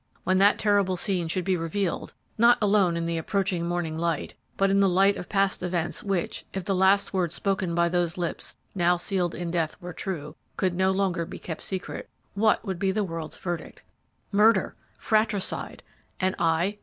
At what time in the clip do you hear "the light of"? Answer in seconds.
4.79-5.29